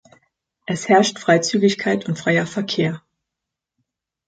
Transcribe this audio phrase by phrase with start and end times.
[0.65, 3.03] Es herrscht Freizügigkeit und freier Verkehr.